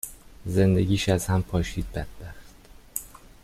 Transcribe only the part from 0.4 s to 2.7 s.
زندگیش از هم پاشید بدبخت.